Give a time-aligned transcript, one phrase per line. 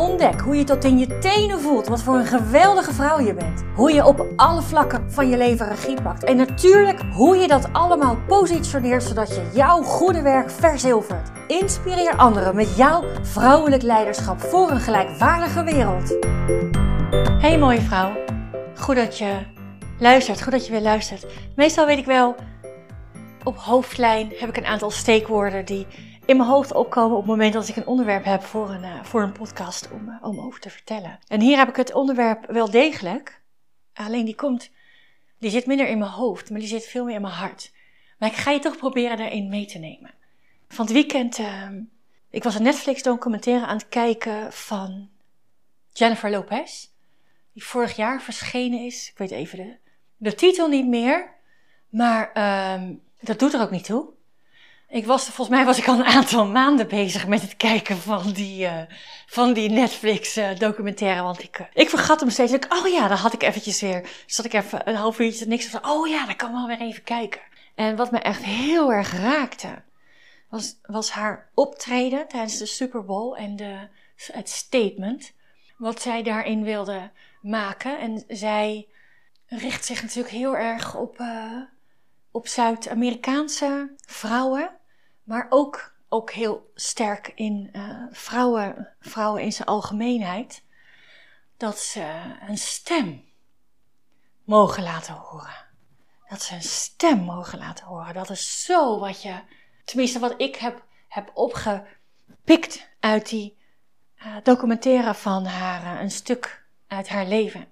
[0.00, 3.62] Ontdek hoe je tot in je tenen voelt wat voor een geweldige vrouw je bent.
[3.74, 6.24] Hoe je op alle vlakken van je leven regie pakt.
[6.24, 11.30] En natuurlijk hoe je dat allemaal positioneert zodat je jouw goede werk verzilvert.
[11.46, 16.16] Inspireer anderen met jouw vrouwelijk leiderschap voor een gelijkwaardige wereld.
[17.40, 18.12] Hey mooie vrouw.
[18.76, 19.38] Goed dat je
[19.98, 20.42] luistert.
[20.42, 21.26] Goed dat je weer luistert.
[21.56, 22.34] Meestal weet ik wel,
[23.44, 25.86] op hoofdlijn heb ik een aantal steekwoorden die
[26.30, 29.04] in mijn hoofd opkomen op het moment dat ik een onderwerp heb voor een, uh,
[29.04, 31.18] voor een podcast om, uh, om over te vertellen.
[31.26, 33.42] En hier heb ik het onderwerp wel degelijk,
[33.94, 34.70] alleen die komt,
[35.38, 37.72] die zit minder in mijn hoofd, maar die zit veel meer in mijn hart.
[38.18, 40.14] Maar ik ga je toch proberen daarin mee te nemen.
[40.68, 41.68] Van het weekend, uh,
[42.30, 45.08] ik was een Netflix documentaire aan het kijken van
[45.92, 46.86] Jennifer Lopez,
[47.52, 49.10] die vorig jaar verschenen is.
[49.10, 49.76] Ik weet even de,
[50.16, 51.34] de titel niet meer,
[51.88, 54.18] maar ehm, dat doet er ook niet toe.
[54.90, 58.32] Ik was, volgens mij was ik al een aantal maanden bezig met het kijken van
[58.32, 58.82] die, uh,
[59.26, 61.22] van die Netflix uh, documentaire.
[61.22, 62.52] Want ik, uh, ik vergat hem steeds.
[62.52, 65.66] Ik, oh ja, dan had ik eventjes weer, zat ik even een half uurtje niks.
[65.66, 67.40] Van, oh ja, dan kan ik wel weer even kijken.
[67.74, 69.82] En wat me echt heel erg raakte,
[70.48, 73.88] was, was haar optreden tijdens de Super Bowl en de,
[74.32, 75.32] het statement.
[75.76, 77.10] Wat zij daarin wilde
[77.42, 77.98] maken.
[77.98, 78.88] En zij
[79.46, 81.24] richt zich natuurlijk heel erg op,
[82.30, 84.78] op Zuid-Amerikaanse vrouwen
[85.30, 90.64] maar ook, ook heel sterk in uh, vrouwen, vrouwen in zijn algemeenheid,
[91.56, 93.24] dat ze een stem
[94.44, 95.66] mogen laten horen.
[96.28, 98.14] Dat ze een stem mogen laten horen.
[98.14, 99.40] Dat is zo wat je,
[99.84, 103.58] tenminste wat ik heb, heb opgepikt uit die
[104.16, 107.66] uh, documentaire van haar, uh, een stuk uit haar leven.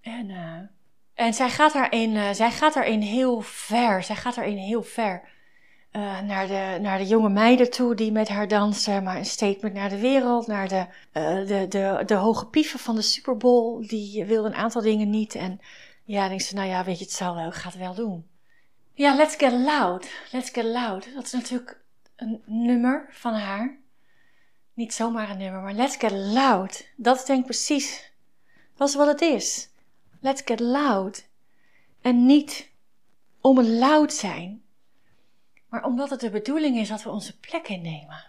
[0.00, 0.30] En,
[1.14, 4.02] en zij gaat daarin, zij gaat daarin heel ver.
[4.02, 5.36] Zij gaat daarin heel ver.
[5.98, 9.74] Uh, naar, de, naar de jonge meiden toe die met haar dansen, maar een statement
[9.74, 13.86] naar de wereld, naar de, uh, de, de, de hoge pieven van de Super Bowl,
[13.86, 15.34] die wilde een aantal dingen niet.
[15.34, 15.60] En
[16.04, 18.26] ja, denk ze, nou ja, weet je, het zal wel, ik wel doen.
[18.94, 21.80] Ja, Let's Get Loud, Let's Get Loud, dat is natuurlijk
[22.16, 23.78] een nummer van haar.
[24.74, 28.12] Niet zomaar een nummer, maar Let's Get Loud, dat denk ik precies,
[28.76, 29.68] dat is wat het is.
[30.20, 31.28] Let's Get Loud.
[32.00, 32.70] En niet
[33.40, 34.62] om het loud zijn,
[35.68, 38.24] maar omdat het de bedoeling is dat we onze plek innemen.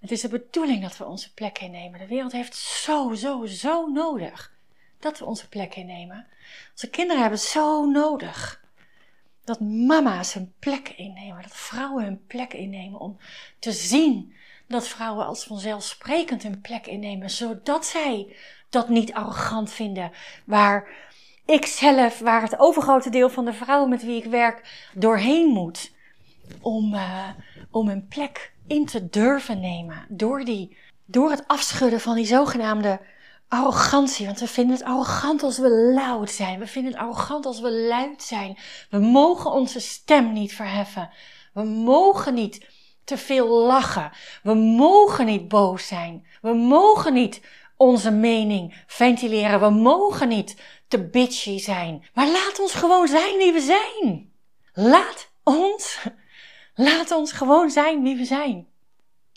[0.00, 1.98] Het is de bedoeling dat we onze plek innemen.
[1.98, 4.52] De wereld heeft zo, zo, zo nodig
[4.98, 6.26] dat we onze plek innemen.
[6.70, 8.64] Onze kinderen hebben zo nodig
[9.44, 13.16] dat mama's hun plek innemen, dat vrouwen hun plek innemen om
[13.58, 14.34] te zien
[14.68, 18.36] dat vrouwen als vanzelfsprekend hun plek innemen, zodat zij
[18.68, 20.12] dat niet arrogant vinden,
[20.44, 20.88] waar
[21.46, 25.92] ik zelf, waar het overgrote deel van de vrouwen met wie ik werk doorheen moet
[26.60, 27.28] om, uh,
[27.70, 30.06] om een plek in te durven nemen.
[30.08, 33.00] Door, die, door het afschudden van die zogenaamde
[33.48, 34.26] arrogantie.
[34.26, 36.58] Want we vinden het arrogant als we luid zijn.
[36.58, 38.58] We vinden het arrogant als we luid zijn.
[38.90, 41.10] We mogen onze stem niet verheffen.
[41.52, 42.66] We mogen niet
[43.04, 44.10] te veel lachen.
[44.42, 46.26] We mogen niet boos zijn.
[46.40, 47.40] We mogen niet
[47.76, 49.60] onze mening ventileren.
[49.60, 50.56] We mogen niet
[50.88, 52.04] te bitchy zijn.
[52.14, 54.32] Maar laat ons gewoon zijn wie we zijn.
[54.72, 55.98] Laat ons
[56.80, 58.68] Laat ons gewoon zijn wie we zijn.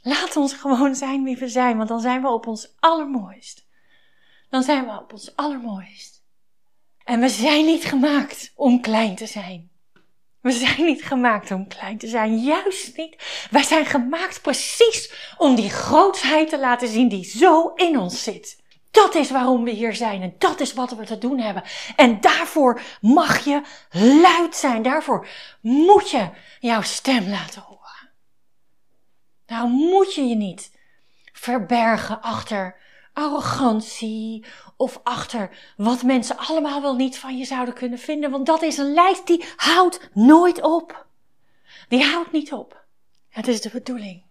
[0.01, 3.67] Laat ons gewoon zijn wie we zijn, want dan zijn we op ons allermooist.
[4.49, 6.23] Dan zijn we op ons allermooist.
[7.03, 9.71] En we zijn niet gemaakt om klein te zijn.
[10.41, 13.47] We zijn niet gemaakt om klein te zijn, juist niet.
[13.51, 18.62] Wij zijn gemaakt precies om die grootheid te laten zien die zo in ons zit.
[18.93, 21.63] Dat is waarom we hier zijn en dat is wat we te doen hebben.
[21.95, 23.61] En daarvoor mag je
[24.21, 24.81] luid zijn.
[24.81, 25.27] Daarvoor
[25.61, 28.09] moet je jouw stem laten horen.
[29.45, 30.71] Daarom moet je je niet
[31.31, 32.75] verbergen achter
[33.13, 34.45] arrogantie
[34.77, 38.31] of achter wat mensen allemaal wel niet van je zouden kunnen vinden.
[38.31, 41.05] Want dat is een lijst die houdt nooit op.
[41.87, 42.85] Die houdt niet op.
[43.29, 44.23] Het is de bedoeling.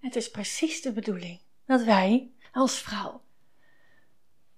[0.00, 3.20] Het is precies de bedoeling dat wij als vrouw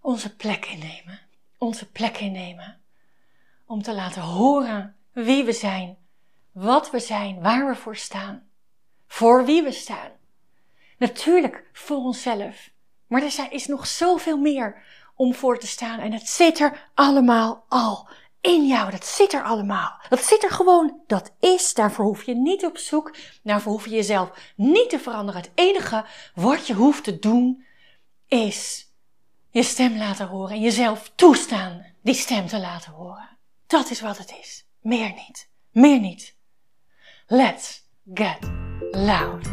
[0.05, 1.21] onze plek innemen.
[1.59, 2.81] Onze plek innemen.
[3.67, 5.97] Om te laten horen wie we zijn,
[6.53, 8.49] wat we zijn, waar we voor staan.
[9.07, 10.11] Voor wie we staan.
[10.99, 12.71] Natuurlijk voor onszelf.
[13.07, 14.83] Maar er is nog zoveel meer
[15.15, 15.99] om voor te staan.
[15.99, 18.09] En het zit er allemaal al
[18.41, 18.91] in jou.
[18.91, 20.01] Dat zit er allemaal.
[20.09, 21.01] Dat zit er gewoon.
[21.07, 21.75] Dat is.
[21.75, 23.17] Daarvoor hoef je niet op zoek.
[23.43, 25.41] Daarvoor hoef je jezelf niet te veranderen.
[25.41, 26.05] Het enige
[26.35, 27.65] wat je hoeft te doen
[28.27, 28.93] is
[29.55, 33.39] je stem laten horen en jezelf toestaan die stem te laten horen.
[33.67, 34.67] Dat is wat het is.
[34.81, 35.51] Meer niet.
[35.71, 36.37] Meer niet.
[37.27, 37.83] Let's
[38.15, 38.39] get
[38.91, 39.47] loud.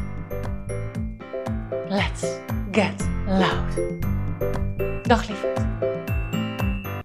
[1.87, 2.21] Let's
[2.71, 3.75] get loud.
[5.07, 5.90] Dag lieverd.